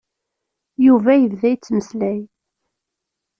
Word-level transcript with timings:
Yuba 0.85 1.11
yebda 1.15 1.47
yettmeslay. 1.51 2.19